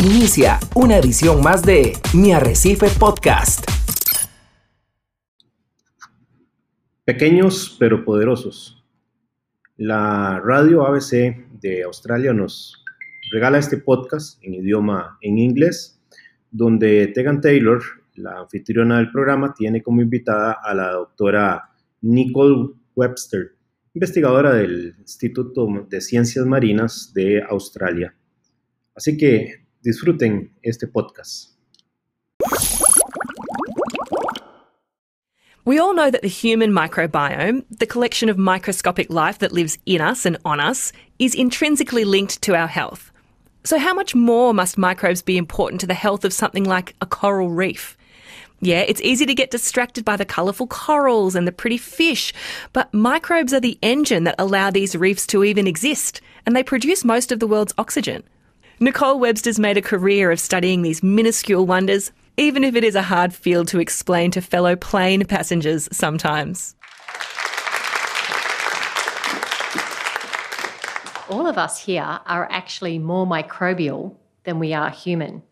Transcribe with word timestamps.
Inicia 0.00 0.60
una 0.76 0.96
edición 0.96 1.42
más 1.42 1.64
de 1.64 1.94
Mi 2.14 2.32
Arrecife 2.32 2.86
Podcast. 3.00 3.68
Pequeños 7.04 7.76
pero 7.80 8.04
poderosos. 8.04 8.84
La 9.76 10.38
radio 10.38 10.86
ABC 10.86 11.50
de 11.60 11.82
Australia 11.82 12.32
nos 12.32 12.80
regala 13.32 13.58
este 13.58 13.78
podcast 13.78 14.40
en 14.44 14.54
idioma 14.54 15.18
en 15.20 15.38
inglés, 15.38 16.00
donde 16.52 17.08
Tegan 17.08 17.40
Taylor, 17.40 17.82
la 18.14 18.38
anfitriona 18.38 18.98
del 18.98 19.10
programa, 19.10 19.52
tiene 19.52 19.82
como 19.82 20.00
invitada 20.00 20.58
a 20.62 20.74
la 20.74 20.92
doctora 20.92 21.70
Nicole 22.02 22.70
Webster, 22.94 23.56
investigadora 23.94 24.54
del 24.54 24.94
Instituto 25.00 25.66
de 25.90 26.00
Ciencias 26.00 26.46
Marinas 26.46 27.10
de 27.12 27.42
Australia. 27.42 28.14
Así 28.94 29.16
que 29.16 29.66
disfruten 29.88 30.50
este 30.62 30.86
podcast. 30.86 31.54
We 35.64 35.78
all 35.78 35.94
know 35.94 36.10
that 36.10 36.22
the 36.22 36.28
human 36.28 36.72
microbiome, 36.72 37.64
the 37.70 37.86
collection 37.86 38.28
of 38.28 38.36
microscopic 38.36 39.10
life 39.10 39.38
that 39.38 39.52
lives 39.52 39.78
in 39.86 40.00
us 40.00 40.26
and 40.26 40.36
on 40.44 40.60
us, 40.60 40.92
is 41.18 41.34
intrinsically 41.34 42.04
linked 42.04 42.42
to 42.42 42.54
our 42.54 42.68
health. 42.68 43.10
So, 43.64 43.78
how 43.78 43.94
much 43.94 44.14
more 44.14 44.52
must 44.54 44.78
microbes 44.78 45.22
be 45.22 45.36
important 45.36 45.80
to 45.80 45.86
the 45.86 45.94
health 45.94 46.24
of 46.24 46.32
something 46.32 46.64
like 46.64 46.94
a 47.00 47.06
coral 47.06 47.50
reef? 47.50 47.96
Yeah, 48.60 48.80
it's 48.80 49.00
easy 49.00 49.24
to 49.26 49.34
get 49.34 49.50
distracted 49.50 50.04
by 50.04 50.16
the 50.16 50.24
colourful 50.24 50.66
corals 50.66 51.34
and 51.34 51.46
the 51.46 51.52
pretty 51.52 51.78
fish, 51.78 52.32
but 52.72 52.92
microbes 52.92 53.54
are 53.54 53.60
the 53.60 53.78
engine 53.82 54.24
that 54.24 54.34
allow 54.38 54.70
these 54.70 54.96
reefs 54.96 55.26
to 55.28 55.44
even 55.44 55.66
exist, 55.66 56.20
and 56.44 56.54
they 56.54 56.62
produce 56.62 57.04
most 57.04 57.32
of 57.32 57.40
the 57.40 57.46
world's 57.46 57.74
oxygen. 57.78 58.22
Nicole 58.80 59.18
Webster's 59.18 59.58
made 59.58 59.76
a 59.76 59.82
career 59.82 60.30
of 60.30 60.38
studying 60.38 60.82
these 60.82 61.02
minuscule 61.02 61.66
wonders, 61.66 62.12
even 62.36 62.62
if 62.62 62.76
it 62.76 62.84
is 62.84 62.94
a 62.94 63.02
hard 63.02 63.34
field 63.34 63.66
to 63.68 63.80
explain 63.80 64.30
to 64.30 64.40
fellow 64.40 64.76
plane 64.76 65.24
passengers 65.26 65.88
sometimes. 65.90 66.76
All 71.28 71.48
of 71.48 71.58
us 71.58 71.84
here 71.84 72.20
are 72.24 72.46
actually 72.52 73.00
more 73.00 73.26
microbial 73.26 74.14
than 74.44 74.60
we 74.60 74.72
are 74.72 74.90
human. 74.90 75.42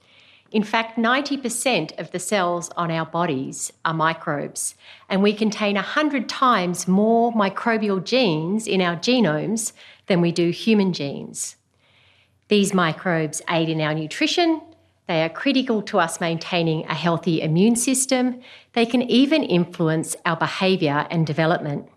In 0.53 0.63
fact, 0.63 0.97
90% 0.97 1.99
of 1.99 2.13
the 2.13 2.21
cells 2.21 2.71
on 2.77 2.93
our 2.93 3.07
bodies 3.07 3.73
are 3.85 3.93
microbes, 3.93 4.77
and 5.09 5.21
we 5.21 5.33
contain 5.33 5.75
100 5.75 6.29
times 6.29 6.87
more 6.87 7.33
microbial 7.33 8.03
genes 8.05 8.69
in 8.69 8.81
our 8.81 8.95
genomes 8.95 9.73
than 10.07 10.21
we 10.21 10.31
do 10.31 10.51
human 10.51 10.93
genes. 10.93 11.57
These 12.49 12.73
microbes 12.73 13.43
aid 13.51 13.69
in 13.69 13.81
our 13.81 13.95
nutrition, 13.95 14.61
they 15.09 15.23
are 15.23 15.29
critical 15.29 15.83
to 15.83 15.99
us 15.99 16.21
maintaining 16.21 16.85
a 16.87 16.95
healthy 16.95 17.41
immune 17.41 17.77
system, 17.77 18.41
they 18.73 18.87
can 18.87 19.03
even 19.03 19.43
influence 19.43 20.17
our 20.25 20.37
behaviour 20.37 21.07
and 21.11 21.27
development. 21.27 21.89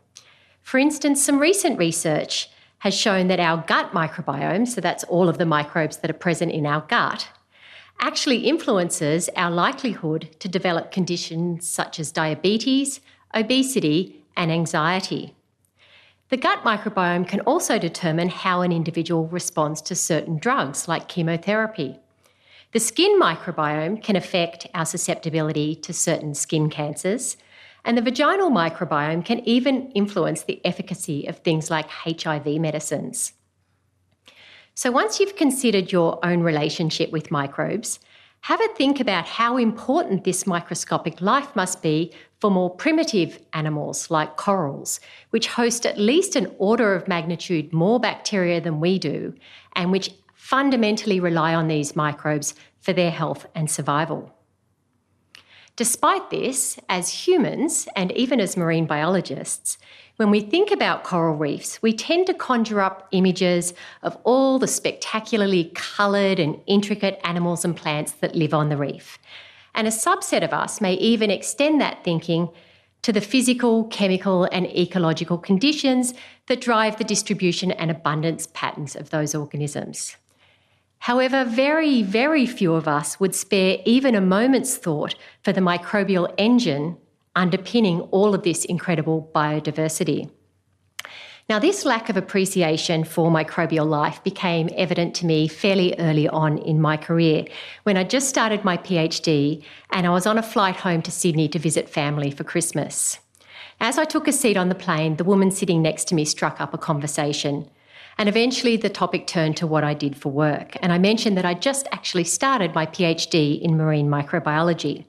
For 0.61 0.77
instance, 0.77 1.23
some 1.23 1.39
recent 1.39 1.77
research 1.79 2.49
has 2.79 2.95
shown 2.95 3.27
that 3.27 3.39
our 3.39 3.63
gut 3.67 3.91
microbiome, 3.91 4.67
so 4.67 4.81
that's 4.81 5.03
all 5.05 5.29
of 5.29 5.37
the 5.37 5.45
microbes 5.45 5.97
that 5.97 6.09
are 6.09 6.13
present 6.13 6.51
in 6.51 6.65
our 6.65 6.81
gut, 6.81 7.27
actually 7.99 8.47
influences 8.47 9.29
our 9.35 9.51
likelihood 9.51 10.29
to 10.39 10.47
develop 10.47 10.91
conditions 10.91 11.67
such 11.67 11.99
as 11.99 12.11
diabetes, 12.11 13.01
obesity, 13.35 14.23
and 14.37 14.51
anxiety. 14.51 15.35
The 16.29 16.37
gut 16.37 16.59
microbiome 16.63 17.27
can 17.27 17.39
also 17.41 17.79
determine 17.79 18.29
how 18.29 18.61
an 18.61 18.71
individual 18.71 19.27
responds 19.27 19.81
to 19.83 19.95
certain 19.95 20.37
drugs 20.37 20.87
like 20.87 21.07
chemotherapy. 21.07 21.97
The 22.71 22.79
skin 22.79 23.19
microbiome 23.19 24.03
can 24.03 24.15
affect 24.15 24.67
our 24.75 24.85
susceptibility 24.85 25.73
to 25.77 25.91
certain 25.91 26.35
skin 26.35 26.69
cancers, 26.69 27.35
and 27.83 27.97
the 27.97 28.03
vaginal 28.03 28.51
microbiome 28.51 29.25
can 29.25 29.39
even 29.39 29.89
influence 29.93 30.43
the 30.43 30.63
efficacy 30.63 31.25
of 31.25 31.39
things 31.39 31.71
like 31.71 31.89
HIV 31.89 32.45
medicines. 32.61 33.33
So, 34.75 34.91
once 34.91 35.19
you've 35.19 35.35
considered 35.35 35.91
your 35.91 36.23
own 36.23 36.41
relationship 36.41 37.11
with 37.11 37.31
microbes, 37.31 37.99
have 38.41 38.61
a 38.61 38.67
think 38.69 38.99
about 38.99 39.25
how 39.25 39.57
important 39.57 40.23
this 40.23 40.47
microscopic 40.47 41.21
life 41.21 41.55
must 41.55 41.81
be 41.81 42.11
for 42.39 42.49
more 42.49 42.69
primitive 42.69 43.39
animals 43.53 44.09
like 44.09 44.37
corals, 44.37 44.99
which 45.31 45.47
host 45.47 45.85
at 45.85 45.97
least 45.97 46.35
an 46.35 46.53
order 46.57 46.95
of 46.95 47.07
magnitude 47.07 47.73
more 47.73 47.99
bacteria 47.99 48.61
than 48.61 48.79
we 48.79 48.97
do, 48.97 49.33
and 49.73 49.91
which 49.91 50.11
fundamentally 50.35 51.19
rely 51.19 51.53
on 51.53 51.67
these 51.67 51.95
microbes 51.95 52.55
for 52.79 52.93
their 52.93 53.11
health 53.11 53.45
and 53.53 53.69
survival. 53.69 54.33
Despite 55.79 56.29
this, 56.29 56.77
as 56.89 57.25
humans 57.25 57.87
and 57.95 58.11
even 58.11 58.41
as 58.41 58.57
marine 58.57 58.85
biologists, 58.85 59.77
when 60.17 60.29
we 60.29 60.41
think 60.41 60.71
about 60.71 61.05
coral 61.05 61.37
reefs, 61.37 61.81
we 61.81 61.93
tend 61.93 62.27
to 62.27 62.33
conjure 62.33 62.81
up 62.81 63.07
images 63.13 63.73
of 64.03 64.17
all 64.25 64.59
the 64.59 64.67
spectacularly 64.67 65.71
coloured 65.75 66.37
and 66.37 66.59
intricate 66.67 67.17
animals 67.23 67.63
and 67.63 67.77
plants 67.77 68.11
that 68.11 68.35
live 68.35 68.53
on 68.53 68.67
the 68.67 68.75
reef. 68.75 69.19
And 69.73 69.87
a 69.87 69.89
subset 69.89 70.43
of 70.43 70.51
us 70.51 70.81
may 70.81 70.95
even 70.95 71.31
extend 71.31 71.79
that 71.79 72.03
thinking 72.03 72.49
to 73.03 73.13
the 73.13 73.21
physical, 73.21 73.85
chemical, 73.85 74.49
and 74.51 74.65
ecological 74.67 75.37
conditions 75.37 76.13
that 76.47 76.59
drive 76.59 76.97
the 76.97 77.05
distribution 77.05 77.71
and 77.71 77.89
abundance 77.89 78.49
patterns 78.53 78.97
of 78.97 79.11
those 79.11 79.33
organisms. 79.33 80.17
However, 80.99 81.45
very, 81.45 82.03
very 82.03 82.45
few 82.45 82.73
of 82.73 82.87
us 82.87 83.19
would 83.19 83.33
spare 83.33 83.77
even 83.85 84.15
a 84.15 84.21
moment's 84.21 84.75
thought 84.77 85.15
for 85.41 85.53
the 85.53 85.61
microbial 85.61 86.33
engine 86.37 86.97
underpinning 87.35 88.01
all 88.11 88.35
of 88.35 88.43
this 88.43 88.65
incredible 88.65 89.31
biodiversity. 89.33 90.29
Now, 91.47 91.57
this 91.57 91.83
lack 91.83 92.09
of 92.09 92.17
appreciation 92.17 93.03
for 93.03 93.31
microbial 93.31 93.87
life 93.87 94.23
became 94.23 94.69
evident 94.75 95.15
to 95.15 95.25
me 95.25 95.47
fairly 95.47 95.95
early 95.97 96.29
on 96.29 96.59
in 96.59 96.79
my 96.79 96.95
career 96.95 97.45
when 97.83 97.97
I 97.97 98.03
just 98.03 98.29
started 98.29 98.63
my 98.63 98.77
PhD 98.77 99.63
and 99.89 100.05
I 100.05 100.11
was 100.11 100.27
on 100.27 100.37
a 100.37 100.43
flight 100.43 100.75
home 100.75 101.01
to 101.01 101.11
Sydney 101.11 101.47
to 101.47 101.57
visit 101.57 101.89
family 101.89 102.29
for 102.29 102.43
Christmas. 102.43 103.17
As 103.79 103.97
I 103.97 104.05
took 104.05 104.27
a 104.27 104.31
seat 104.31 104.57
on 104.57 104.69
the 104.69 104.75
plane, 104.75 105.15
the 105.15 105.23
woman 105.23 105.49
sitting 105.49 105.81
next 105.81 106.07
to 106.09 106.15
me 106.15 106.23
struck 106.23 106.61
up 106.61 106.73
a 106.73 106.77
conversation. 106.77 107.67
And 108.17 108.27
eventually 108.27 108.75
the 108.77 108.89
topic 108.89 109.27
turned 109.27 109.57
to 109.57 109.67
what 109.67 109.83
I 109.83 109.93
did 109.93 110.17
for 110.17 110.29
work. 110.29 110.75
And 110.81 110.91
I 110.91 110.97
mentioned 110.97 111.37
that 111.37 111.45
I 111.45 111.53
just 111.53 111.87
actually 111.91 112.25
started 112.25 112.75
my 112.75 112.85
PhD 112.85 113.61
in 113.61 113.77
marine 113.77 114.09
microbiology. 114.09 115.05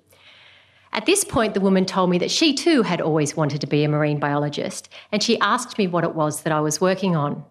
At 0.93 1.07
this 1.07 1.23
point, 1.23 1.55
the 1.55 1.61
woman 1.61 1.87
told 1.87 2.11
me 2.11 2.19
that 2.19 2.31
she 2.31 2.53
too 2.53 2.83
had 2.83 3.01
always 3.01 3.37
wanted 3.37 3.61
to 3.61 3.67
be 3.67 3.85
a 3.85 3.89
marine 3.89 4.19
biologist, 4.19 4.89
and 5.13 5.23
she 5.23 5.39
asked 5.41 5.79
me 5.79 5.87
what 5.87 6.05
it 6.05 6.15
was 6.15 6.43
that 6.43 6.53
I 6.53 6.61
was 6.61 6.81
working 6.81 7.15
on. 7.15 7.45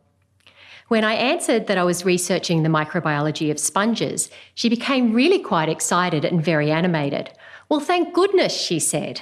When 0.90 1.04
I 1.04 1.14
answered 1.14 1.68
that 1.68 1.78
I 1.78 1.84
was 1.84 2.04
researching 2.04 2.64
the 2.64 2.70
microbiology 2.70 3.52
of 3.52 3.60
sponges, 3.60 4.30
she 4.56 4.70
became 4.70 5.14
really 5.14 5.40
quite 5.40 5.70
excited 5.70 6.26
and 6.26 6.44
very 6.44 6.72
animated. 6.72 7.30
Well, 7.70 7.80
thank 7.80 8.14
goodness, 8.14 8.60
she 8.60 8.80
said. 8.80 9.22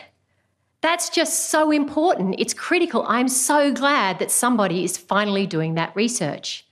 That's 0.82 1.10
just 1.10 1.50
so 1.50 1.72
important. 1.72 2.36
It's 2.38 2.54
critical. 2.54 3.04
I'm 3.08 3.28
so 3.28 3.74
glad 3.74 4.20
that 4.20 4.32
somebody 4.32 4.84
is 4.84 4.98
finally 4.98 5.48
doing 5.48 5.74
that 5.74 5.96
research. 5.96 6.66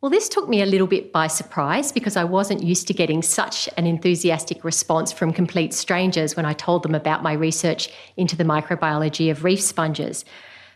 Well, 0.00 0.10
this 0.10 0.30
took 0.30 0.48
me 0.48 0.62
a 0.62 0.66
little 0.66 0.86
bit 0.86 1.12
by 1.12 1.26
surprise 1.26 1.92
because 1.92 2.16
I 2.16 2.24
wasn't 2.24 2.62
used 2.62 2.86
to 2.88 2.94
getting 2.94 3.20
such 3.20 3.68
an 3.76 3.86
enthusiastic 3.86 4.64
response 4.64 5.12
from 5.12 5.32
complete 5.32 5.74
strangers 5.74 6.34
when 6.34 6.46
I 6.46 6.54
told 6.54 6.82
them 6.82 6.94
about 6.94 7.22
my 7.22 7.34
research 7.34 7.90
into 8.16 8.34
the 8.34 8.44
microbiology 8.44 9.30
of 9.30 9.44
reef 9.44 9.60
sponges. 9.60 10.24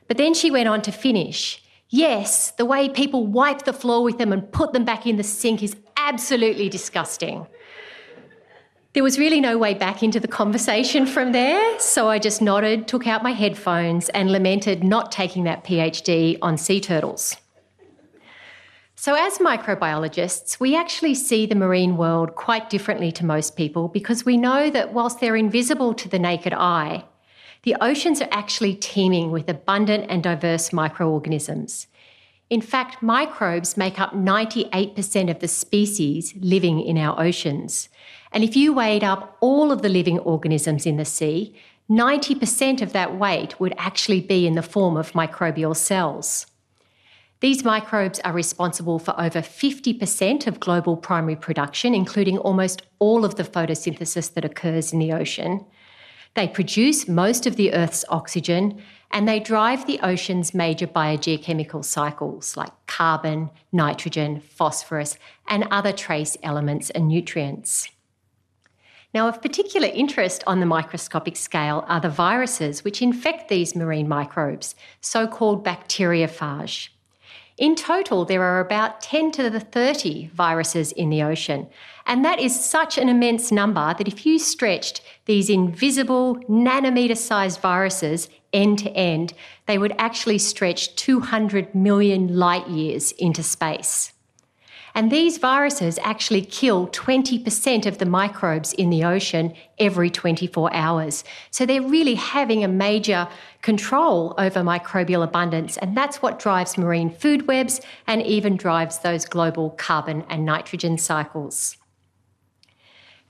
But 0.08 0.18
then 0.18 0.34
she 0.34 0.50
went 0.50 0.68
on 0.68 0.82
to 0.82 0.92
finish. 0.92 1.62
Yes, 1.88 2.50
the 2.52 2.66
way 2.66 2.88
people 2.88 3.26
wipe 3.26 3.64
the 3.64 3.72
floor 3.72 4.04
with 4.04 4.18
them 4.18 4.32
and 4.32 4.52
put 4.52 4.74
them 4.74 4.84
back 4.84 5.06
in 5.06 5.16
the 5.16 5.22
sink 5.22 5.62
is 5.62 5.74
absolutely 5.96 6.68
disgusting. 6.68 7.46
There 8.94 9.02
was 9.02 9.18
really 9.18 9.40
no 9.40 9.58
way 9.58 9.74
back 9.74 10.04
into 10.04 10.20
the 10.20 10.28
conversation 10.28 11.04
from 11.04 11.32
there, 11.32 11.80
so 11.80 12.08
I 12.08 12.20
just 12.20 12.40
nodded, 12.40 12.86
took 12.86 13.08
out 13.08 13.24
my 13.24 13.32
headphones, 13.32 14.08
and 14.10 14.30
lamented 14.30 14.84
not 14.84 15.10
taking 15.10 15.42
that 15.44 15.64
PhD 15.64 16.38
on 16.40 16.56
sea 16.56 16.80
turtles. 16.80 17.36
So, 18.94 19.16
as 19.16 19.38
microbiologists, 19.38 20.60
we 20.60 20.76
actually 20.76 21.16
see 21.16 21.44
the 21.44 21.56
marine 21.56 21.96
world 21.96 22.36
quite 22.36 22.70
differently 22.70 23.10
to 23.12 23.26
most 23.26 23.56
people 23.56 23.88
because 23.88 24.24
we 24.24 24.36
know 24.36 24.70
that 24.70 24.92
whilst 24.92 25.18
they're 25.18 25.34
invisible 25.34 25.92
to 25.94 26.08
the 26.08 26.20
naked 26.20 26.52
eye, 26.52 27.04
the 27.64 27.74
oceans 27.80 28.22
are 28.22 28.28
actually 28.30 28.76
teeming 28.76 29.32
with 29.32 29.48
abundant 29.48 30.06
and 30.08 30.22
diverse 30.22 30.72
microorganisms. 30.72 31.88
In 32.50 32.60
fact, 32.60 33.02
microbes 33.02 33.76
make 33.76 33.98
up 33.98 34.12
98% 34.12 35.30
of 35.30 35.40
the 35.40 35.48
species 35.48 36.34
living 36.36 36.80
in 36.80 36.98
our 36.98 37.18
oceans. 37.18 37.88
And 38.32 38.44
if 38.44 38.54
you 38.54 38.72
weighed 38.72 39.02
up 39.02 39.36
all 39.40 39.72
of 39.72 39.82
the 39.82 39.88
living 39.88 40.18
organisms 40.20 40.86
in 40.86 40.96
the 40.96 41.04
sea, 41.04 41.54
90% 41.90 42.82
of 42.82 42.92
that 42.92 43.18
weight 43.18 43.58
would 43.60 43.74
actually 43.78 44.20
be 44.20 44.46
in 44.46 44.54
the 44.54 44.62
form 44.62 44.96
of 44.96 45.12
microbial 45.12 45.76
cells. 45.76 46.46
These 47.40 47.64
microbes 47.64 48.20
are 48.20 48.32
responsible 48.32 48.98
for 48.98 49.18
over 49.20 49.40
50% 49.40 50.46
of 50.46 50.60
global 50.60 50.96
primary 50.96 51.36
production, 51.36 51.94
including 51.94 52.38
almost 52.38 52.82
all 52.98 53.24
of 53.24 53.34
the 53.34 53.44
photosynthesis 53.44 54.32
that 54.32 54.44
occurs 54.46 54.92
in 54.92 54.98
the 54.98 55.12
ocean. 55.12 55.64
They 56.34 56.48
produce 56.48 57.06
most 57.06 57.46
of 57.46 57.56
the 57.56 57.72
Earth's 57.72 58.04
oxygen 58.08 58.82
and 59.12 59.28
they 59.28 59.38
drive 59.38 59.86
the 59.86 60.00
ocean's 60.00 60.52
major 60.52 60.88
biogeochemical 60.88 61.84
cycles 61.84 62.56
like 62.56 62.72
carbon, 62.88 63.50
nitrogen, 63.70 64.40
phosphorus, 64.40 65.16
and 65.46 65.68
other 65.70 65.92
trace 65.92 66.36
elements 66.42 66.90
and 66.90 67.06
nutrients. 67.06 67.88
Now, 69.14 69.28
of 69.28 69.40
particular 69.40 69.86
interest 69.86 70.42
on 70.48 70.58
the 70.58 70.66
microscopic 70.66 71.36
scale 71.36 71.84
are 71.86 72.00
the 72.00 72.08
viruses 72.08 72.82
which 72.82 73.00
infect 73.00 73.48
these 73.48 73.76
marine 73.76 74.08
microbes, 74.08 74.74
so 75.00 75.28
called 75.28 75.64
bacteriophage. 75.64 76.88
In 77.56 77.76
total, 77.76 78.24
there 78.24 78.42
are 78.42 78.58
about 78.58 79.00
10 79.00 79.30
to 79.32 79.48
the 79.48 79.60
30 79.60 80.28
viruses 80.34 80.90
in 80.90 81.08
the 81.08 81.22
ocean. 81.22 81.68
And 82.04 82.24
that 82.24 82.40
is 82.40 82.58
such 82.58 82.98
an 82.98 83.08
immense 83.08 83.52
number 83.52 83.94
that 83.96 84.08
if 84.08 84.26
you 84.26 84.40
stretched 84.40 85.02
these 85.26 85.48
invisible 85.48 86.36
nanometer 86.48 87.16
sized 87.16 87.60
viruses 87.60 88.28
end 88.52 88.80
to 88.80 88.90
end, 88.90 89.34
they 89.66 89.78
would 89.78 89.94
actually 89.98 90.38
stretch 90.38 90.96
200 90.96 91.74
million 91.74 92.36
light 92.36 92.66
years 92.68 93.12
into 93.12 93.44
space. 93.44 94.12
And 94.96 95.10
these 95.10 95.38
viruses 95.38 95.98
actually 96.02 96.42
kill 96.42 96.86
20% 96.88 97.86
of 97.86 97.98
the 97.98 98.06
microbes 98.06 98.72
in 98.72 98.90
the 98.90 99.04
ocean 99.04 99.52
every 99.78 100.08
24 100.08 100.72
hours. 100.72 101.24
So 101.50 101.66
they're 101.66 101.82
really 101.82 102.14
having 102.14 102.62
a 102.62 102.68
major 102.68 103.26
control 103.60 104.34
over 104.38 104.60
microbial 104.60 105.24
abundance. 105.24 105.76
And 105.78 105.96
that's 105.96 106.22
what 106.22 106.38
drives 106.38 106.78
marine 106.78 107.10
food 107.10 107.48
webs 107.48 107.80
and 108.06 108.22
even 108.22 108.56
drives 108.56 109.00
those 109.00 109.24
global 109.24 109.70
carbon 109.70 110.24
and 110.28 110.44
nitrogen 110.44 110.96
cycles. 110.98 111.76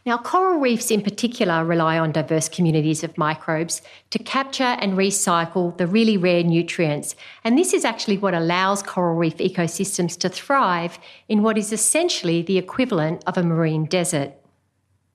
Now, 0.07 0.19
coral 0.19 0.61
reefs 0.61 0.91
in 0.91 1.01
particular 1.01 1.65
rely 1.65 1.99
on 1.99 2.13
diverse 2.13 2.51
communities 2.51 3.03
of 3.03 3.17
microbes 3.17 3.81
to 4.11 4.19
capture 4.19 4.63
and 4.63 4.99
recycle 4.99 5.75
the 5.79 5.87
really 5.87 6.19
rare 6.19 6.43
nutrients. 6.43 7.17
And 7.43 7.57
this 7.57 7.73
is 7.73 7.87
actually 7.87 8.19
what 8.19 8.35
allows 8.35 8.83
coral 8.83 9.17
reef 9.17 9.39
ecosystems 9.39 10.19
to 10.19 10.29
thrive 10.29 10.99
in 11.27 11.43
what 11.43 11.57
is 11.57 11.73
essentially 11.73 12.43
the 12.43 12.59
equivalent 12.59 13.25
of 13.27 13.39
a 13.39 13.43
marine 13.43 13.87
desert. 13.87 14.35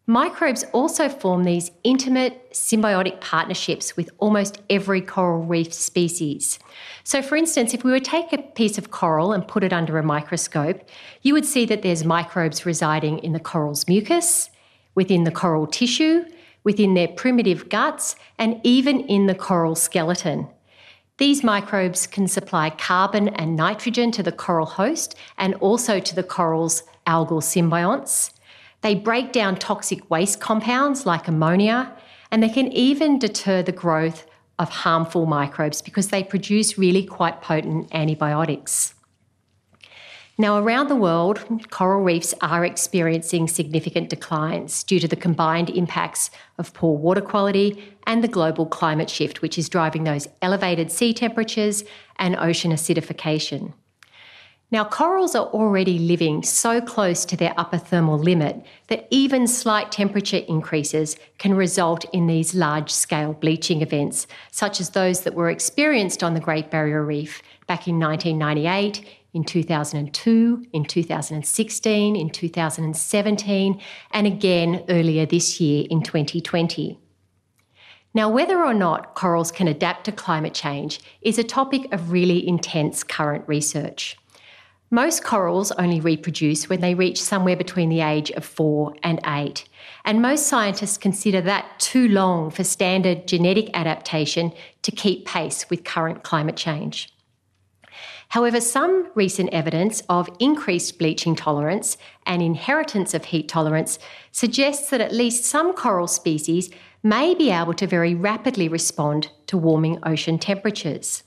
Microbes 0.08 0.64
also 0.74 1.08
form 1.08 1.44
these 1.44 1.70
intimate 1.84 2.52
symbiotic 2.52 3.22
partnerships 3.22 3.96
with 3.96 4.10
almost 4.18 4.60
every 4.72 5.02
coral 5.02 5.44
reef 5.44 5.72
species. 5.72 6.58
So, 7.04 7.22
for 7.22 7.36
instance, 7.36 7.76
if 7.76 7.84
we 7.84 7.92
were 7.92 8.00
to 8.00 8.06
take 8.06 8.34
a 8.34 8.40
piece 8.40 8.80
of 8.80 8.90
coral 8.90 9.34
and 9.34 9.48
put 9.48 9.64
it 9.64 9.72
under 9.72 10.00
a 10.00 10.04
microscope, 10.04 10.82
you 11.22 11.36
would 11.36 11.46
see 11.46 11.66
that 11.66 11.84
there's 11.84 12.04
microbes 12.04 12.66
residing 12.66 13.20
in 13.20 13.34
the 13.34 13.40
coral's 13.40 13.88
mucus, 13.88 14.50
within 14.96 15.24
the 15.24 15.32
coral 15.32 15.68
tissue, 15.68 16.26
within 16.64 16.94
their 16.94 17.08
primitive 17.08 17.70
guts, 17.70 18.16
and 18.38 18.60
even 18.64 19.02
in 19.02 19.28
the 19.28 19.36
coral 19.36 19.76
skeleton. 19.76 20.48
These 21.18 21.44
microbes 21.44 22.08
can 22.08 22.28
supply 22.28 22.70
carbon 22.70 23.28
and 23.30 23.56
nitrogen 23.56 24.12
to 24.12 24.24
the 24.24 24.32
coral 24.32 24.66
host 24.66 25.16
and 25.38 25.54
also 25.56 26.00
to 26.00 26.16
the 26.16 26.24
coral's 26.24 26.84
algal 27.06 27.42
symbionts. 27.42 28.32
They 28.82 28.96
break 28.96 29.34
down 29.34 29.58
toxic 29.58 30.10
waste 30.10 30.40
compounds 30.40 31.06
like 31.06 31.28
ammonia, 31.28 31.92
and 32.32 32.42
they 32.42 32.50
can 32.50 32.72
even 32.72 33.20
deter 33.20 33.62
the 33.62 33.74
growth 33.74 34.26
of 34.58 34.70
harmful 34.70 35.26
microbes 35.26 35.82
because 35.82 36.10
they 36.10 36.24
produce 36.24 36.78
really 36.78 37.04
quite 37.04 37.42
potent 37.42 37.94
antibiotics. 37.94 38.94
Now, 40.40 40.58
around 40.58 40.88
the 40.88 40.96
world, 40.96 41.46
coral 41.70 42.02
reefs 42.02 42.34
are 42.40 42.64
experiencing 42.64 43.50
significant 43.50 44.10
declines 44.10 44.86
due 44.86 45.02
to 45.02 45.08
the 45.08 45.18
combined 45.18 45.70
impacts 45.70 46.32
of 46.58 46.74
poor 46.74 46.98
water 46.98 47.20
quality 47.20 47.84
and 48.08 48.24
the 48.24 48.30
global 48.30 48.66
climate 48.66 49.10
shift, 49.10 49.42
which 49.42 49.58
is 49.58 49.68
driving 49.68 50.06
those 50.06 50.30
elevated 50.42 50.94
sea 50.94 51.14
temperatures 51.14 51.84
and 52.20 52.38
ocean 52.38 52.72
acidification. 52.72 53.74
Now, 54.72 54.86
corals 54.86 55.36
are 55.36 55.48
already 55.48 56.00
living 56.00 56.42
so 56.44 56.80
close 56.80 57.26
to 57.26 57.36
their 57.36 57.54
upper 57.58 57.78
thermal 57.78 58.18
limit 58.18 58.64
that 58.88 59.08
even 59.10 59.46
slight 59.46 59.92
temperature 59.92 60.44
increases 60.48 61.18
can 61.38 61.54
result 61.54 62.06
in 62.14 62.28
these 62.28 62.56
large 62.56 62.92
scale 62.92 63.34
bleaching 63.34 63.82
events, 63.82 64.26
such 64.52 64.80
as 64.80 64.92
those 64.92 65.22
that 65.24 65.34
were 65.34 65.50
experienced 65.50 66.24
on 66.24 66.34
the 66.34 66.40
Great 66.40 66.72
Barrier 66.72 67.04
Reef 67.04 67.42
back 67.68 67.90
in 67.90 68.00
1998 68.00 69.04
in 69.34 69.44
2002, 69.44 70.66
in 70.74 70.86
2016, 70.86 72.16
in 72.16 72.30
2017, 72.30 73.82
and 74.12 74.28
again 74.28 74.84
earlier 74.90 75.26
this 75.26 75.60
year 75.62 75.86
in 75.90 76.02
2020. 76.02 77.00
Now, 78.14 78.30
whether 78.30 78.64
or 78.64 78.74
not 78.74 79.14
corals 79.14 79.52
can 79.52 79.68
adapt 79.68 80.06
to 80.06 80.12
climate 80.12 80.56
change 80.56 81.00
is 81.22 81.38
a 81.38 81.44
topic 81.44 81.94
of 81.94 82.12
really 82.12 82.48
intense 82.48 83.04
current 83.04 83.48
research. 83.48 84.18
Most 84.92 85.24
corals 85.24 85.72
only 85.74 86.00
reproduce 86.00 86.68
when 86.68 86.82
they 86.82 86.96
reach 86.96 87.22
somewhere 87.22 87.56
between 87.56 87.90
the 87.90 88.02
age 88.02 88.32
of 88.32 88.44
four 88.44 88.96
and 89.04 89.20
eight, 89.28 89.66
and 90.04 90.20
most 90.20 90.48
scientists 90.48 90.98
consider 90.98 91.42
that 91.42 91.78
too 91.78 92.08
long 92.08 92.50
for 92.50 92.64
standard 92.64 93.28
genetic 93.28 93.70
adaptation 93.76 94.52
to 94.82 94.92
keep 94.92 95.28
pace 95.28 95.70
with 95.70 95.84
current 95.84 96.24
climate 96.24 96.58
change. 96.58 97.14
However, 98.30 98.62
some 98.62 99.10
recent 99.16 99.50
evidence 99.52 100.04
of 100.08 100.30
increased 100.40 101.00
bleaching 101.00 101.36
tolerance 101.36 101.98
and 102.28 102.42
inheritance 102.42 103.16
of 103.16 103.26
heat 103.26 103.48
tolerance 103.48 103.98
suggests 104.32 104.92
that 104.92 105.02
at 105.02 105.12
least 105.12 105.46
some 105.46 105.74
coral 105.74 106.08
species 106.08 106.70
may 107.02 107.34
be 107.34 107.50
able 107.50 107.74
to 107.74 107.88
very 107.88 108.14
rapidly 108.14 108.68
respond 108.68 109.32
to 109.48 109.58
warming 109.58 109.98
ocean 110.04 110.38
temperatures. 110.38 111.24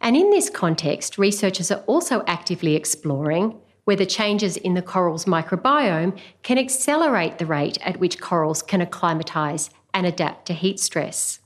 And 0.00 0.16
in 0.16 0.30
this 0.30 0.48
context, 0.48 1.18
researchers 1.18 1.70
are 1.70 1.82
also 1.86 2.22
actively 2.26 2.76
exploring 2.76 3.58
whether 3.84 4.04
changes 4.04 4.56
in 4.56 4.74
the 4.74 4.82
coral's 4.82 5.26
microbiome 5.26 6.18
can 6.42 6.58
accelerate 6.58 7.38
the 7.38 7.46
rate 7.46 7.78
at 7.82 8.00
which 8.00 8.20
corals 8.20 8.62
can 8.62 8.80
acclimatise 8.80 9.68
and 9.92 10.06
adapt 10.06 10.46
to 10.46 10.54
heat 10.54 10.80
stress. 10.80 11.40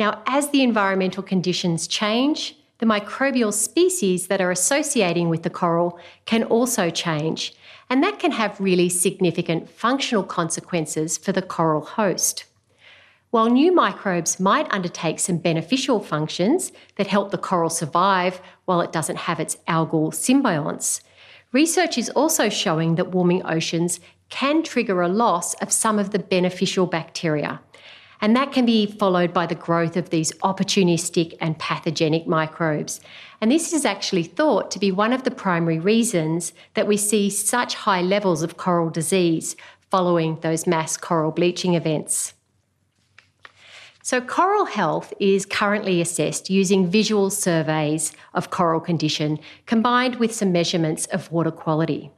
Now, 0.00 0.22
as 0.26 0.50
the 0.50 0.62
environmental 0.62 1.22
conditions 1.22 1.86
change, 1.86 2.56
the 2.78 2.86
microbial 2.86 3.52
species 3.52 4.26
that 4.26 4.40
are 4.40 4.50
associating 4.50 5.28
with 5.28 5.42
the 5.42 5.50
coral 5.50 5.98
can 6.26 6.42
also 6.44 6.90
change, 6.90 7.54
and 7.88 8.02
that 8.02 8.18
can 8.18 8.32
have 8.32 8.60
really 8.60 8.88
significant 8.88 9.68
functional 9.68 10.24
consequences 10.24 11.16
for 11.16 11.32
the 11.32 11.42
coral 11.42 11.82
host. 11.82 12.44
While 13.30 13.50
new 13.50 13.74
microbes 13.74 14.38
might 14.38 14.72
undertake 14.72 15.18
some 15.18 15.38
beneficial 15.38 15.98
functions 15.98 16.70
that 16.96 17.08
help 17.08 17.30
the 17.30 17.38
coral 17.38 17.70
survive 17.70 18.40
while 18.64 18.80
it 18.80 18.92
doesn't 18.92 19.16
have 19.16 19.40
its 19.40 19.56
algal 19.66 20.12
symbionts, 20.12 21.00
research 21.50 21.98
is 21.98 22.10
also 22.10 22.48
showing 22.48 22.94
that 22.94 23.10
warming 23.10 23.44
oceans 23.44 23.98
can 24.30 24.62
trigger 24.62 25.02
a 25.02 25.08
loss 25.08 25.54
of 25.54 25.72
some 25.72 25.98
of 25.98 26.10
the 26.10 26.18
beneficial 26.18 26.86
bacteria, 26.86 27.60
and 28.20 28.34
that 28.36 28.52
can 28.52 28.64
be 28.64 28.86
followed 28.86 29.32
by 29.32 29.46
the 29.46 29.54
growth 29.54 29.96
of 29.96 30.10
these 30.10 30.32
opportunistic 30.42 31.36
and 31.40 31.58
pathogenic 31.58 32.26
microbes. 32.26 33.00
And 33.40 33.50
this 33.50 33.72
is 33.72 33.84
actually 33.84 34.24
thought 34.24 34.70
to 34.70 34.78
be 34.78 34.90
one 34.90 35.12
of 35.12 35.24
the 35.24 35.30
primary 35.30 35.78
reasons 35.78 36.52
that 36.74 36.86
we 36.86 36.96
see 36.96 37.28
such 37.30 37.74
high 37.74 38.02
levels 38.02 38.42
of 38.42 38.56
coral 38.56 38.90
disease 38.90 39.56
following 39.90 40.38
those 40.40 40.66
mass 40.66 40.96
coral 40.96 41.30
bleaching 41.30 41.74
events. 41.74 42.34
So, 44.02 44.20
coral 44.20 44.66
health 44.66 45.14
is 45.18 45.46
currently 45.46 46.00
assessed 46.00 46.50
using 46.50 46.90
visual 46.90 47.30
surveys 47.30 48.12
of 48.34 48.50
coral 48.50 48.80
condition 48.80 49.38
combined 49.64 50.16
with 50.16 50.34
some 50.34 50.52
measurements 50.52 51.06
of 51.06 51.32
water 51.32 51.50
quality. 51.50 52.10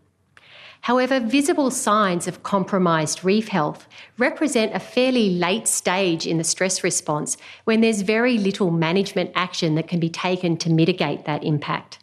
However, 0.82 1.20
visible 1.20 1.70
signs 1.70 2.28
of 2.28 2.42
compromised 2.42 3.24
reef 3.24 3.48
health 3.48 3.88
represent 4.18 4.74
a 4.74 4.80
fairly 4.80 5.30
late 5.30 5.66
stage 5.66 6.26
in 6.26 6.38
the 6.38 6.44
stress 6.44 6.84
response 6.84 7.36
when 7.64 7.80
there's 7.80 8.02
very 8.02 8.38
little 8.38 8.70
management 8.70 9.30
action 9.34 9.74
that 9.74 9.88
can 9.88 10.00
be 10.00 10.10
taken 10.10 10.56
to 10.58 10.70
mitigate 10.70 11.24
that 11.24 11.42
impact. 11.42 11.98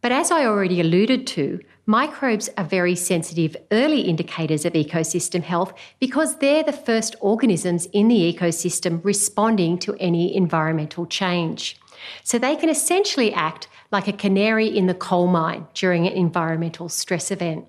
But 0.00 0.10
as 0.10 0.32
I 0.32 0.44
already 0.46 0.80
alluded 0.80 1.28
to, 1.28 1.60
microbes 1.86 2.50
are 2.58 2.64
very 2.64 2.96
sensitive 2.96 3.56
early 3.70 4.00
indicators 4.00 4.64
of 4.64 4.72
ecosystem 4.72 5.44
health 5.44 5.72
because 6.00 6.38
they're 6.38 6.64
the 6.64 6.72
first 6.72 7.14
organisms 7.20 7.86
in 7.92 8.08
the 8.08 8.34
ecosystem 8.34 9.00
responding 9.04 9.78
to 9.78 9.94
any 10.00 10.34
environmental 10.34 11.06
change. 11.06 11.78
So 12.24 12.36
they 12.36 12.56
can 12.56 12.68
essentially 12.68 13.32
act 13.32 13.68
like 13.92 14.08
a 14.08 14.12
canary 14.12 14.66
in 14.66 14.88
the 14.88 14.94
coal 14.94 15.28
mine 15.28 15.68
during 15.72 16.08
an 16.08 16.14
environmental 16.14 16.88
stress 16.88 17.30
event. 17.30 17.66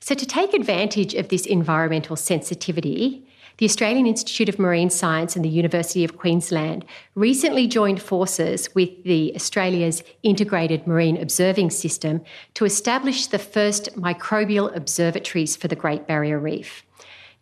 So, 0.00 0.14
to 0.14 0.26
take 0.26 0.54
advantage 0.54 1.14
of 1.14 1.28
this 1.28 1.46
environmental 1.46 2.16
sensitivity, 2.16 3.26
the 3.58 3.64
Australian 3.64 4.06
Institute 4.06 4.50
of 4.50 4.58
Marine 4.58 4.90
Science 4.90 5.34
and 5.34 5.44
the 5.44 5.48
University 5.48 6.04
of 6.04 6.18
Queensland 6.18 6.84
recently 7.14 7.66
joined 7.66 8.02
forces 8.02 8.68
with 8.74 9.04
the 9.04 9.32
Australia's 9.34 10.02
Integrated 10.22 10.86
Marine 10.86 11.16
Observing 11.16 11.70
System 11.70 12.20
to 12.54 12.66
establish 12.66 13.26
the 13.26 13.38
first 13.38 13.96
microbial 13.96 14.74
observatories 14.76 15.56
for 15.56 15.68
the 15.68 15.76
Great 15.76 16.06
Barrier 16.06 16.38
Reef. 16.38 16.85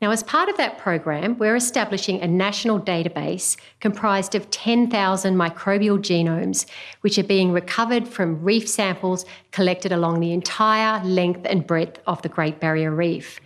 Now, 0.03 0.11
as 0.11 0.23
part 0.23 0.49
of 0.49 0.57
that 0.57 0.79
program, 0.79 1.39
we're 1.39 1.57
establishing 1.57 2.21
a 2.21 2.27
national 2.27 2.81
database 2.81 3.57
comprised 3.81 4.35
of 4.35 4.51
10,000 4.51 5.35
microbial 5.35 5.99
genomes, 5.99 6.67
which 7.01 7.17
are 7.19 7.25
being 7.25 7.53
recovered 7.53 8.07
from 8.07 8.43
reef 8.43 8.69
samples 8.69 9.25
collected 9.53 9.93
along 9.93 10.21
the 10.21 10.33
entire 10.33 11.03
length 11.05 11.47
and 11.47 11.67
breadth 11.67 12.01
of 12.07 12.21
the 12.23 12.29
Great 12.29 12.61
Barrier 12.61 12.91
Reef. 12.91 13.41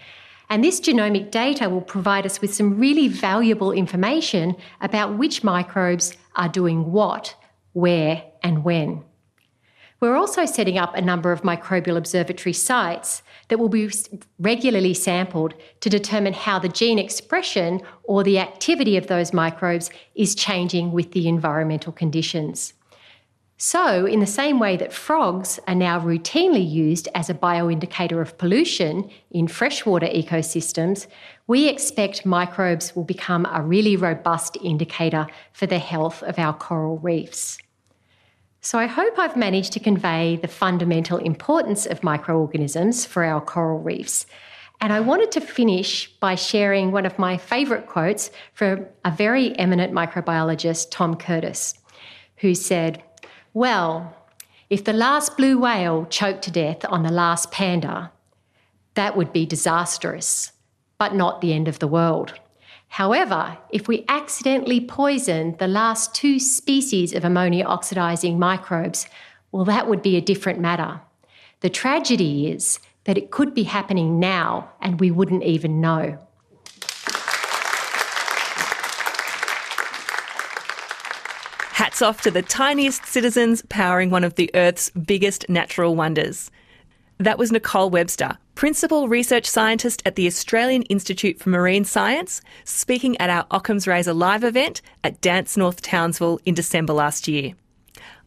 And 0.51 0.65
this 0.65 0.81
genomic 0.81 1.31
data 1.31 1.69
will 1.69 1.83
provide 1.83 2.25
us 2.25 2.41
with 2.41 2.55
some 2.55 2.79
really 2.79 3.07
valuable 3.07 3.71
information 3.71 4.57
about 4.81 5.19
which 5.19 5.45
microbes 5.45 6.17
are 6.37 6.49
doing 6.49 6.91
what, 6.91 7.35
where, 7.75 8.25
and 8.43 8.65
when. 8.65 9.05
We're 10.01 10.17
also 10.17 10.47
setting 10.47 10.79
up 10.79 10.95
a 10.95 11.01
number 11.01 11.33
of 11.33 11.43
microbial 11.43 11.97
observatory 11.97 12.53
sites 12.53 13.23
that 13.49 13.59
will 13.59 13.69
be 13.69 13.91
regularly 14.39 14.95
sampled 14.95 15.55
to 15.81 15.91
determine 15.91 16.35
how 16.35 16.61
the 16.61 16.69
gene 16.69 17.01
expression 17.01 17.83
or 18.05 18.23
the 18.23 18.39
activity 18.39 18.97
of 18.97 19.09
those 19.09 19.33
microbes 19.33 19.91
is 20.15 20.37
changing 20.37 20.93
with 20.93 21.11
the 21.13 21.27
environmental 21.27 21.93
conditions. 21.93 22.75
So, 23.61 24.07
in 24.07 24.21
the 24.21 24.27
same 24.27 24.61
way 24.61 24.77
that 24.77 24.93
frogs 24.93 25.59
are 25.67 25.75
now 25.75 25.99
routinely 25.99 26.65
used 26.71 27.09
as 27.17 27.29
a 27.29 27.35
bioindicator 27.35 28.23
of 28.23 28.39
pollution 28.39 29.11
in 29.33 29.49
freshwater 29.49 30.07
ecosystems, 30.07 31.09
we 31.49 31.69
expect 31.69 32.25
microbes 32.25 32.95
will 32.95 33.03
become 33.03 33.49
a 33.51 33.61
really 33.61 33.97
robust 33.97 34.57
indicator 34.63 35.27
for 35.53 35.67
the 35.67 35.81
health 35.81 36.23
of 36.23 36.39
our 36.39 36.53
coral 36.53 36.99
reefs. 36.99 37.59
So, 38.61 38.79
I 38.79 38.87
hope 38.87 39.19
I've 39.19 39.37
managed 39.37 39.73
to 39.75 39.81
convey 39.81 40.37
the 40.37 40.49
fundamental 40.49 41.19
importance 41.19 41.87
of 41.87 42.03
microorganisms 42.03 43.07
for 43.07 43.25
our 43.25 43.41
coral 43.41 43.79
reefs. 43.79 44.27
And 44.81 44.93
I 44.93 45.01
wanted 45.01 45.31
to 45.33 45.41
finish 45.41 46.09
by 46.21 46.35
sharing 46.35 46.93
one 46.93 47.07
of 47.07 47.19
my 47.19 47.37
favourite 47.37 47.87
quotes 47.87 48.31
from 48.55 48.87
a 49.05 49.11
very 49.11 49.57
eminent 49.59 49.93
microbiologist, 49.93 50.89
Tom 50.91 51.17
Curtis, 51.17 51.75
who 52.39 52.55
said, 52.55 53.03
well, 53.55 54.15
if 54.71 54.85
the 54.85 54.93
last 54.93 55.37
blue 55.37 55.59
whale 55.59 56.07
choked 56.07 56.43
to 56.43 56.51
death 56.51 56.85
on 56.89 57.03
the 57.03 57.11
last 57.11 57.51
panda, 57.51 58.13
that 58.95 59.17
would 59.17 59.33
be 59.33 59.47
disastrous, 59.47 60.53
but 60.99 61.15
not 61.15 61.41
the 61.41 61.53
end 61.53 61.69
of 61.69 61.79
the 61.79 61.89
world. 61.89 62.35
However, 62.89 63.59
if 63.71 63.87
we 63.87 64.05
accidentally 64.09 64.81
poison 64.81 65.57
the 65.59 65.69
last 65.69 66.15
two 66.15 66.39
species 66.41 67.15
of 67.15 67.25
ammonia 67.25 67.65
oxidizing 67.65 68.39
microbes, 68.39 69.07
well, 69.53 69.65
that 69.65 69.89
would 69.89 70.03
be 70.03 70.17
a 70.17 70.21
different 70.21 70.59
matter. 70.59 71.01
The 71.61 71.71
tragedy 71.71 72.51
is 72.51 72.81
that 73.05 73.19
it 73.19 73.31
could 73.31 73.55
be 73.55 73.65
happening 73.65 74.19
now 74.19 74.71
and 74.81 75.01
we 75.01 75.11
wouldn't 75.11 75.43
even 75.43 75.81
know. 75.81 76.19
Hats 81.73 82.03
off 82.03 82.21
to 82.23 82.31
the 82.31 82.43
tiniest 82.43 83.07
citizens 83.07 83.63
powering 83.69 84.11
one 84.11 84.25
of 84.25 84.35
the 84.35 84.51
Earth's 84.55 84.91
biggest 84.91 85.49
natural 85.49 85.95
wonders. 85.95 86.51
That 87.21 87.37
was 87.37 87.51
Nicole 87.51 87.91
Webster, 87.91 88.39
Principal 88.55 89.09
Research 89.09 89.45
Scientist 89.45 90.03
at 90.07 90.15
the 90.15 90.29
Australian 90.29 90.83
Institute 90.83 91.41
for 91.41 91.49
Marine 91.49 91.85
Science, 91.85 92.41
speaking 92.63 93.17
at 93.17 93.29
our 93.29 93.45
Occam's 93.51 93.89
Razor 93.89 94.13
live 94.13 94.45
event 94.45 94.83
at 95.03 95.21
Dance 95.21 95.57
North 95.57 95.83
Townsville 95.83 96.39
in 96.45 96.55
December 96.55 96.93
last 96.93 97.27
year. 97.27 97.55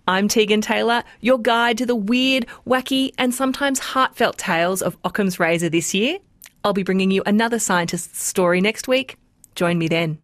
I'm 0.09 0.27
Tegan 0.27 0.59
Taylor, 0.59 1.05
your 1.21 1.39
guide 1.39 1.77
to 1.77 1.85
the 1.85 1.95
weird, 1.95 2.47
wacky, 2.67 3.13
and 3.17 3.33
sometimes 3.33 3.79
heartfelt 3.79 4.37
tales 4.37 4.81
of 4.81 4.97
Occam's 5.05 5.39
Razor 5.39 5.69
this 5.69 5.93
year. 5.93 6.17
I'll 6.65 6.73
be 6.73 6.83
bringing 6.83 7.11
you 7.11 7.23
another 7.25 7.59
scientist's 7.59 8.21
story 8.21 8.59
next 8.59 8.89
week. 8.89 9.15
Join 9.55 9.77
me 9.77 9.87
then. 9.87 10.17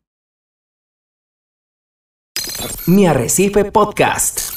Mi 2.85 3.05
Arrecife 3.05 3.71
Podcast. 3.71 4.56